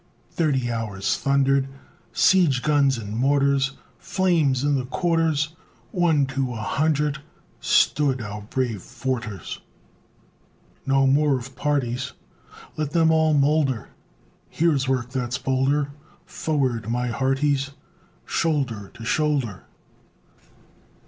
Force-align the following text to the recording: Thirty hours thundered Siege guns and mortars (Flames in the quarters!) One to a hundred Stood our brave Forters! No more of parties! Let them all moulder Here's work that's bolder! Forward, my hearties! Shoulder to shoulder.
Thirty 0.31 0.71
hours 0.71 1.15
thundered 1.15 1.67
Siege 2.11 2.63
guns 2.63 2.97
and 2.97 3.15
mortars 3.15 3.73
(Flames 3.99 4.63
in 4.63 4.73
the 4.73 4.87
quarters!) 4.87 5.49
One 5.91 6.25
to 6.25 6.53
a 6.53 6.61
hundred 6.61 7.19
Stood 7.59 8.19
our 8.19 8.41
brave 8.41 8.81
Forters! 8.81 9.59
No 10.87 11.05
more 11.05 11.37
of 11.37 11.55
parties! 11.55 12.13
Let 12.77 12.93
them 12.93 13.11
all 13.11 13.35
moulder 13.35 13.89
Here's 14.49 14.87
work 14.87 15.11
that's 15.11 15.37
bolder! 15.37 15.91
Forward, 16.25 16.89
my 16.89 17.09
hearties! 17.09 17.69
Shoulder 18.25 18.89
to 18.95 19.05
shoulder. 19.05 19.65